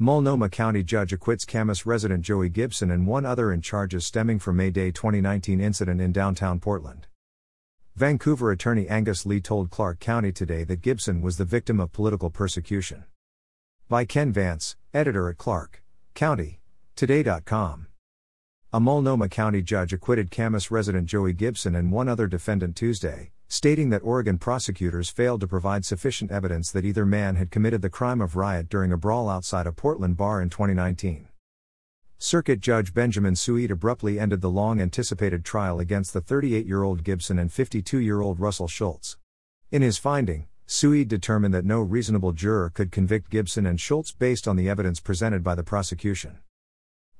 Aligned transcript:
Multnomah 0.00 0.50
County 0.50 0.84
judge 0.84 1.12
acquits 1.12 1.44
Camas 1.44 1.84
resident 1.84 2.22
Joey 2.22 2.48
Gibson 2.48 2.92
and 2.92 3.04
one 3.04 3.26
other 3.26 3.50
in 3.52 3.60
charges 3.60 4.06
stemming 4.06 4.38
from 4.38 4.54
May 4.54 4.70
Day 4.70 4.92
2019 4.92 5.60
incident 5.60 6.00
in 6.00 6.12
downtown 6.12 6.60
Portland. 6.60 7.08
Vancouver 7.96 8.52
attorney 8.52 8.86
Angus 8.86 9.26
Lee 9.26 9.40
told 9.40 9.70
Clark 9.70 9.98
County 9.98 10.30
today 10.30 10.62
that 10.62 10.82
Gibson 10.82 11.20
was 11.20 11.36
the 11.36 11.44
victim 11.44 11.80
of 11.80 11.90
political 11.90 12.30
persecution. 12.30 13.06
By 13.88 14.04
Ken 14.04 14.32
Vance, 14.32 14.76
editor 14.94 15.28
at 15.28 15.36
Clark 15.36 15.82
County. 16.14 16.60
Today.com. 16.94 17.88
A 18.72 18.78
Multnomah 18.78 19.30
County 19.30 19.62
judge 19.62 19.92
acquitted 19.92 20.30
Camas 20.30 20.70
resident 20.70 21.08
Joey 21.08 21.32
Gibson 21.32 21.74
and 21.74 21.90
one 21.90 22.08
other 22.08 22.28
defendant 22.28 22.76
Tuesday, 22.76 23.32
stating 23.48 23.88
that 23.88 24.04
Oregon 24.04 24.36
prosecutors 24.36 25.08
failed 25.08 25.40
to 25.40 25.48
provide 25.48 25.82
sufficient 25.82 26.30
evidence 26.30 26.70
that 26.70 26.84
either 26.84 27.06
man 27.06 27.36
had 27.36 27.50
committed 27.50 27.80
the 27.80 27.88
crime 27.88 28.20
of 28.20 28.36
riot 28.36 28.68
during 28.68 28.92
a 28.92 28.96
brawl 28.98 29.30
outside 29.30 29.66
a 29.66 29.72
Portland 29.72 30.18
bar 30.18 30.42
in 30.42 30.50
2019. 30.50 31.28
Circuit 32.18 32.60
Judge 32.60 32.92
Benjamin 32.92 33.34
Souede 33.34 33.70
abruptly 33.70 34.20
ended 34.20 34.42
the 34.42 34.50
long 34.50 34.82
anticipated 34.82 35.46
trial 35.46 35.80
against 35.80 36.12
the 36.12 36.20
38 36.20 36.66
year 36.66 36.82
old 36.82 37.02
Gibson 37.02 37.38
and 37.38 37.50
52 37.50 37.98
year 37.98 38.20
old 38.20 38.38
Russell 38.38 38.68
Schultz. 38.68 39.16
In 39.70 39.80
his 39.80 39.96
finding, 39.96 40.46
Souede 40.66 41.08
determined 41.08 41.54
that 41.54 41.64
no 41.64 41.80
reasonable 41.80 42.32
juror 42.32 42.68
could 42.68 42.92
convict 42.92 43.30
Gibson 43.30 43.64
and 43.64 43.80
Schultz 43.80 44.12
based 44.12 44.46
on 44.46 44.56
the 44.56 44.68
evidence 44.68 45.00
presented 45.00 45.42
by 45.42 45.54
the 45.54 45.62
prosecution. 45.62 46.38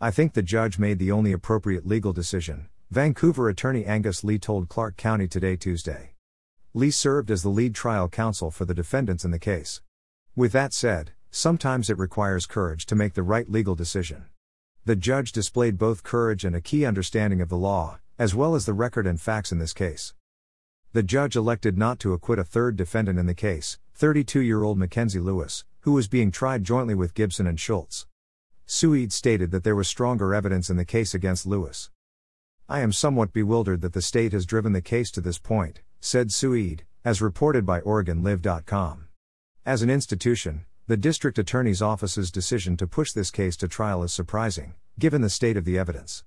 I 0.00 0.10
think 0.10 0.34
the 0.34 0.42
judge 0.42 0.76
made 0.76 0.98
the 0.98 1.12
only 1.12 1.30
appropriate 1.30 1.86
legal 1.86 2.12
decision, 2.12 2.68
Vancouver 2.90 3.48
attorney 3.48 3.84
Angus 3.84 4.24
Lee 4.24 4.40
told 4.40 4.68
Clark 4.68 4.96
County 4.96 5.28
today, 5.28 5.54
Tuesday. 5.54 6.15
Lee 6.76 6.90
served 6.90 7.30
as 7.30 7.42
the 7.42 7.48
lead 7.48 7.74
trial 7.74 8.06
counsel 8.06 8.50
for 8.50 8.66
the 8.66 8.74
defendants 8.74 9.24
in 9.24 9.30
the 9.30 9.38
case. 9.38 9.80
With 10.34 10.52
that 10.52 10.74
said, 10.74 11.12
sometimes 11.30 11.88
it 11.88 11.96
requires 11.96 12.44
courage 12.44 12.84
to 12.84 12.94
make 12.94 13.14
the 13.14 13.22
right 13.22 13.50
legal 13.50 13.74
decision. 13.74 14.26
The 14.84 14.94
judge 14.94 15.32
displayed 15.32 15.78
both 15.78 16.02
courage 16.02 16.44
and 16.44 16.54
a 16.54 16.60
key 16.60 16.84
understanding 16.84 17.40
of 17.40 17.48
the 17.48 17.56
law, 17.56 18.00
as 18.18 18.34
well 18.34 18.54
as 18.54 18.66
the 18.66 18.74
record 18.74 19.06
and 19.06 19.18
facts 19.18 19.52
in 19.52 19.58
this 19.58 19.72
case. 19.72 20.12
The 20.92 21.02
judge 21.02 21.34
elected 21.34 21.78
not 21.78 21.98
to 22.00 22.12
acquit 22.12 22.38
a 22.38 22.44
third 22.44 22.76
defendant 22.76 23.18
in 23.18 23.24
the 23.24 23.32
case, 23.32 23.78
32 23.94 24.40
year 24.40 24.62
old 24.62 24.76
Mackenzie 24.76 25.18
Lewis, 25.18 25.64
who 25.80 25.92
was 25.92 26.08
being 26.08 26.30
tried 26.30 26.62
jointly 26.62 26.94
with 26.94 27.14
Gibson 27.14 27.46
and 27.46 27.58
Schultz. 27.58 28.06
Souede 28.66 29.14
stated 29.14 29.50
that 29.50 29.64
there 29.64 29.74
was 29.74 29.88
stronger 29.88 30.34
evidence 30.34 30.68
in 30.68 30.76
the 30.76 30.84
case 30.84 31.14
against 31.14 31.46
Lewis. 31.46 31.88
I 32.68 32.80
am 32.80 32.92
somewhat 32.92 33.32
bewildered 33.32 33.80
that 33.80 33.94
the 33.94 34.02
state 34.02 34.34
has 34.34 34.44
driven 34.44 34.74
the 34.74 34.82
case 34.82 35.10
to 35.12 35.22
this 35.22 35.38
point, 35.38 35.80
said 36.06 36.30
Souede, 36.30 36.82
as 37.04 37.20
reported 37.20 37.66
by 37.66 37.80
OregonLive.com. 37.80 39.08
As 39.66 39.82
an 39.82 39.90
institution, 39.90 40.64
the 40.86 40.96
district 40.96 41.36
attorney's 41.36 41.82
office's 41.82 42.30
decision 42.30 42.76
to 42.76 42.86
push 42.86 43.10
this 43.10 43.32
case 43.32 43.56
to 43.56 43.66
trial 43.66 44.04
is 44.04 44.12
surprising, 44.12 44.74
given 45.00 45.20
the 45.20 45.28
state 45.28 45.56
of 45.56 45.64
the 45.64 45.76
evidence. 45.76 46.22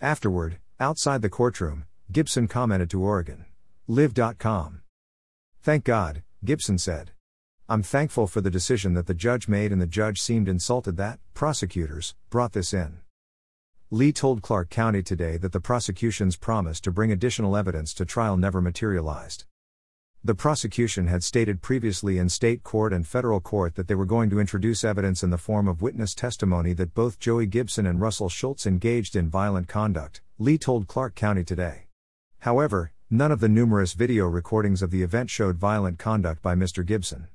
Afterward, 0.00 0.56
outside 0.80 1.20
the 1.20 1.28
courtroom, 1.28 1.84
Gibson 2.10 2.48
commented 2.48 2.88
to 2.92 2.96
OregonLive.com. 2.96 4.80
Thank 5.60 5.84
God, 5.84 6.22
Gibson 6.42 6.78
said. 6.78 7.10
I'm 7.68 7.82
thankful 7.82 8.26
for 8.26 8.40
the 8.40 8.50
decision 8.50 8.94
that 8.94 9.06
the 9.06 9.12
judge 9.12 9.48
made, 9.48 9.70
and 9.70 9.82
the 9.82 9.86
judge 9.86 10.22
seemed 10.22 10.48
insulted 10.48 10.96
that, 10.96 11.18
prosecutors, 11.34 12.14
brought 12.30 12.54
this 12.54 12.72
in. 12.72 13.00
Lee 13.94 14.12
told 14.12 14.42
Clark 14.42 14.70
County 14.70 15.04
today 15.04 15.36
that 15.36 15.52
the 15.52 15.60
prosecution's 15.60 16.34
promise 16.34 16.80
to 16.80 16.90
bring 16.90 17.12
additional 17.12 17.56
evidence 17.56 17.94
to 17.94 18.04
trial 18.04 18.36
never 18.36 18.60
materialized. 18.60 19.44
The 20.24 20.34
prosecution 20.34 21.06
had 21.06 21.22
stated 21.22 21.62
previously 21.62 22.18
in 22.18 22.28
state 22.28 22.64
court 22.64 22.92
and 22.92 23.06
federal 23.06 23.38
court 23.38 23.76
that 23.76 23.86
they 23.86 23.94
were 23.94 24.04
going 24.04 24.30
to 24.30 24.40
introduce 24.40 24.82
evidence 24.82 25.22
in 25.22 25.30
the 25.30 25.38
form 25.38 25.68
of 25.68 25.80
witness 25.80 26.12
testimony 26.12 26.72
that 26.72 26.92
both 26.92 27.20
Joey 27.20 27.46
Gibson 27.46 27.86
and 27.86 28.00
Russell 28.00 28.28
Schultz 28.28 28.66
engaged 28.66 29.14
in 29.14 29.30
violent 29.30 29.68
conduct, 29.68 30.22
Lee 30.40 30.58
told 30.58 30.88
Clark 30.88 31.14
County 31.14 31.44
today. 31.44 31.86
However, 32.40 32.90
none 33.10 33.30
of 33.30 33.38
the 33.38 33.48
numerous 33.48 33.92
video 33.92 34.26
recordings 34.26 34.82
of 34.82 34.90
the 34.90 35.04
event 35.04 35.30
showed 35.30 35.56
violent 35.56 36.00
conduct 36.00 36.42
by 36.42 36.56
Mr. 36.56 36.84
Gibson. 36.84 37.28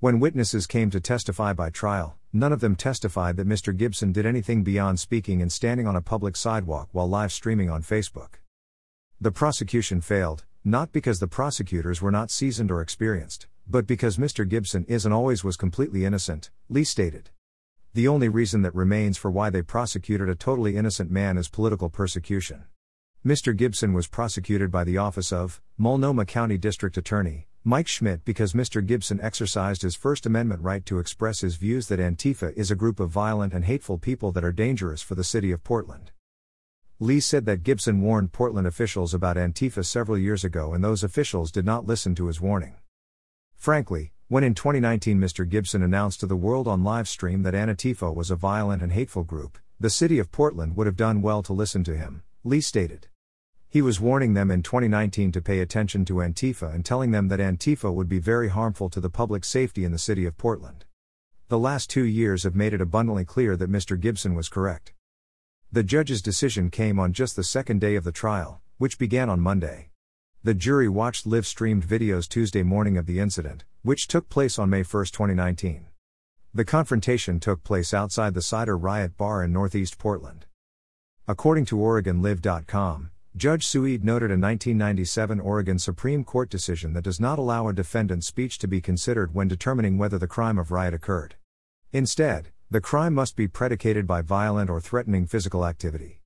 When 0.00 0.20
witnesses 0.20 0.68
came 0.68 0.90
to 0.90 1.00
testify 1.00 1.54
by 1.54 1.70
trial, 1.70 2.16
none 2.32 2.52
of 2.52 2.60
them 2.60 2.76
testified 2.76 3.36
that 3.36 3.48
Mr. 3.48 3.76
Gibson 3.76 4.12
did 4.12 4.26
anything 4.26 4.62
beyond 4.62 5.00
speaking 5.00 5.42
and 5.42 5.50
standing 5.50 5.88
on 5.88 5.96
a 5.96 6.00
public 6.00 6.36
sidewalk 6.36 6.88
while 6.92 7.08
live 7.08 7.32
streaming 7.32 7.68
on 7.68 7.82
Facebook. 7.82 8.34
The 9.20 9.32
prosecution 9.32 10.00
failed, 10.00 10.44
not 10.62 10.92
because 10.92 11.18
the 11.18 11.26
prosecutors 11.26 12.00
were 12.00 12.12
not 12.12 12.30
seasoned 12.30 12.70
or 12.70 12.80
experienced, 12.80 13.48
but 13.68 13.88
because 13.88 14.18
Mr. 14.18 14.48
Gibson 14.48 14.84
is 14.84 15.04
and 15.04 15.12
always 15.12 15.42
was 15.42 15.56
completely 15.56 16.04
innocent, 16.04 16.52
Lee 16.68 16.84
stated. 16.84 17.30
The 17.92 18.06
only 18.06 18.28
reason 18.28 18.62
that 18.62 18.76
remains 18.76 19.18
for 19.18 19.32
why 19.32 19.50
they 19.50 19.62
prosecuted 19.62 20.28
a 20.28 20.36
totally 20.36 20.76
innocent 20.76 21.10
man 21.10 21.36
is 21.36 21.48
political 21.48 21.88
persecution. 21.88 22.66
Mr. 23.26 23.56
Gibson 23.56 23.92
was 23.92 24.06
prosecuted 24.06 24.70
by 24.70 24.84
the 24.84 24.96
office 24.96 25.32
of 25.32 25.60
Multnomah 25.76 26.26
County 26.26 26.56
District 26.56 26.96
Attorney, 26.96 27.47
Mike 27.64 27.88
Schmidt 27.88 28.24
because 28.24 28.52
Mr. 28.52 28.84
Gibson 28.84 29.20
exercised 29.20 29.82
his 29.82 29.96
First 29.96 30.26
Amendment 30.26 30.62
right 30.62 30.86
to 30.86 31.00
express 31.00 31.40
his 31.40 31.56
views 31.56 31.88
that 31.88 31.98
Antifa 31.98 32.52
is 32.56 32.70
a 32.70 32.76
group 32.76 33.00
of 33.00 33.10
violent 33.10 33.52
and 33.52 33.64
hateful 33.64 33.98
people 33.98 34.30
that 34.32 34.44
are 34.44 34.52
dangerous 34.52 35.02
for 35.02 35.16
the 35.16 35.24
city 35.24 35.50
of 35.50 35.64
Portland. 35.64 36.12
Lee 37.00 37.20
said 37.20 37.46
that 37.46 37.64
Gibson 37.64 38.00
warned 38.00 38.32
Portland 38.32 38.66
officials 38.66 39.12
about 39.12 39.36
Antifa 39.36 39.84
several 39.84 40.16
years 40.16 40.44
ago 40.44 40.72
and 40.72 40.82
those 40.82 41.02
officials 41.02 41.50
did 41.50 41.64
not 41.64 41.86
listen 41.86 42.14
to 42.14 42.26
his 42.28 42.40
warning. 42.40 42.76
Frankly, 43.56 44.12
when 44.28 44.44
in 44.44 44.54
2019 44.54 45.18
Mr. 45.18 45.48
Gibson 45.48 45.82
announced 45.82 46.20
to 46.20 46.26
the 46.26 46.36
world 46.36 46.68
on 46.68 46.84
live 46.84 47.08
stream 47.08 47.42
that 47.42 47.54
Antifa 47.54 48.14
was 48.14 48.30
a 48.30 48.36
violent 48.36 48.82
and 48.82 48.92
hateful 48.92 49.24
group, 49.24 49.58
the 49.80 49.90
city 49.90 50.18
of 50.18 50.30
Portland 50.30 50.76
would 50.76 50.86
have 50.86 50.96
done 50.96 51.22
well 51.22 51.42
to 51.42 51.52
listen 51.52 51.82
to 51.84 51.96
him, 51.96 52.22
Lee 52.44 52.60
stated. 52.60 53.08
He 53.70 53.82
was 53.82 54.00
warning 54.00 54.32
them 54.32 54.50
in 54.50 54.62
2019 54.62 55.30
to 55.32 55.42
pay 55.42 55.60
attention 55.60 56.06
to 56.06 56.14
Antifa 56.14 56.74
and 56.74 56.84
telling 56.84 57.10
them 57.10 57.28
that 57.28 57.38
Antifa 57.38 57.92
would 57.92 58.08
be 58.08 58.18
very 58.18 58.48
harmful 58.48 58.88
to 58.88 58.98
the 58.98 59.10
public 59.10 59.44
safety 59.44 59.84
in 59.84 59.92
the 59.92 59.98
city 59.98 60.24
of 60.24 60.38
Portland. 60.38 60.86
The 61.48 61.58
last 61.58 61.90
two 61.90 62.04
years 62.04 62.44
have 62.44 62.54
made 62.54 62.72
it 62.72 62.80
abundantly 62.80 63.26
clear 63.26 63.58
that 63.58 63.70
Mr. 63.70 64.00
Gibson 64.00 64.34
was 64.34 64.48
correct. 64.48 64.94
The 65.70 65.82
judge's 65.82 66.22
decision 66.22 66.70
came 66.70 66.98
on 66.98 67.12
just 67.12 67.36
the 67.36 67.44
second 67.44 67.78
day 67.82 67.94
of 67.94 68.04
the 68.04 68.12
trial, 68.12 68.62
which 68.78 68.98
began 68.98 69.28
on 69.28 69.40
Monday. 69.40 69.90
The 70.42 70.54
jury 70.54 70.88
watched 70.88 71.26
live 71.26 71.46
streamed 71.46 71.86
videos 71.86 72.26
Tuesday 72.26 72.62
morning 72.62 72.96
of 72.96 73.04
the 73.04 73.20
incident, 73.20 73.64
which 73.82 74.08
took 74.08 74.30
place 74.30 74.58
on 74.58 74.70
May 74.70 74.82
1, 74.82 74.84
2019. 74.84 75.88
The 76.54 76.64
confrontation 76.64 77.38
took 77.38 77.62
place 77.64 77.92
outside 77.92 78.32
the 78.32 78.40
Cider 78.40 78.78
Riot 78.78 79.18
Bar 79.18 79.44
in 79.44 79.52
Northeast 79.52 79.98
Portland. 79.98 80.46
According 81.26 81.66
to 81.66 81.76
OregonLive.com, 81.76 83.10
Judge 83.38 83.68
Souede 83.68 84.02
noted 84.02 84.32
a 84.32 84.34
1997 84.34 85.38
Oregon 85.38 85.78
Supreme 85.78 86.24
Court 86.24 86.50
decision 86.50 86.92
that 86.94 87.04
does 87.04 87.20
not 87.20 87.38
allow 87.38 87.68
a 87.68 87.72
defendant's 87.72 88.26
speech 88.26 88.58
to 88.58 88.66
be 88.66 88.80
considered 88.80 89.32
when 89.32 89.46
determining 89.46 89.96
whether 89.96 90.18
the 90.18 90.26
crime 90.26 90.58
of 90.58 90.72
riot 90.72 90.92
occurred. 90.92 91.36
Instead, 91.92 92.48
the 92.68 92.80
crime 92.80 93.14
must 93.14 93.36
be 93.36 93.46
predicated 93.46 94.08
by 94.08 94.22
violent 94.22 94.68
or 94.68 94.80
threatening 94.80 95.24
physical 95.24 95.64
activity. 95.64 96.16